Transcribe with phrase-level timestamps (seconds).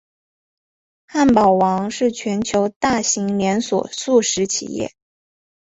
[1.05, 4.95] 汉堡王是全球大型连锁速食企业。